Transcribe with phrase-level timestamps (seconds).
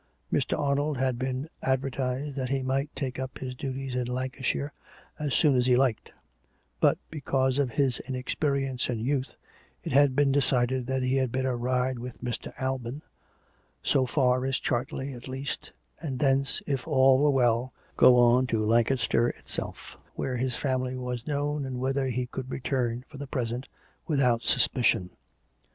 [0.33, 0.57] Mr.
[0.57, 4.71] Arnold had been advertised that he might take up his duties in Lan cashire
[5.19, 6.11] as soon as he liked;
[6.79, 9.35] but, because of his inexperience and youth,
[9.83, 12.51] it had been decided that he had better ride with" Mr.
[12.59, 13.03] Alban"
[13.93, 18.65] so far as Chartley at least, and thence, if all were well, go on to
[18.65, 23.67] Lancaster itself, where his family was known, and whither he could return, for the present,
[24.07, 25.11] with out suspicion.